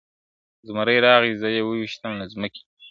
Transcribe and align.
زمری 0.67 0.97
راغی 1.05 1.33
زه 1.41 1.47
یې 1.55 1.61
وویشتم 1.63 2.11
له 2.19 2.25
مځکي, 2.41 2.61